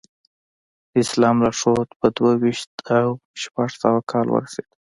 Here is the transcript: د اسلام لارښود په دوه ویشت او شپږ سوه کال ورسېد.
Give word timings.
د 0.89 0.93
اسلام 1.03 1.35
لارښود 1.45 1.89
په 1.99 2.07
دوه 2.17 2.31
ویشت 2.41 2.71
او 2.97 3.09
شپږ 3.41 3.69
سوه 3.81 3.99
کال 4.11 4.27
ورسېد. 4.29 4.69